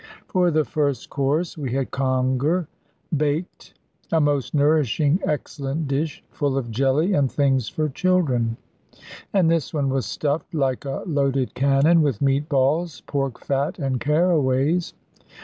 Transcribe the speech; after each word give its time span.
For 0.27 0.49
the 0.49 0.65
first 0.65 1.11
course, 1.11 1.55
we 1.55 1.73
had 1.73 1.91
conger, 1.91 2.67
baked; 3.15 3.75
a 4.11 4.19
most 4.19 4.55
nourishing, 4.55 5.19
excellent 5.23 5.87
dish, 5.87 6.23
full 6.31 6.57
of 6.57 6.71
jelly 6.71 7.13
and 7.13 7.31
things 7.31 7.69
for 7.69 7.87
children. 7.87 8.57
And 9.31 9.51
this 9.51 9.75
one 9.75 9.89
was 9.89 10.07
stuffed, 10.07 10.55
like 10.55 10.85
a 10.85 11.03
loaded 11.05 11.53
cannon, 11.53 12.01
with 12.01 12.19
meat 12.19 12.49
balls, 12.49 13.01
pork 13.01 13.41
fat, 13.41 13.77
and 13.77 13.99
carraways. 13.99 14.93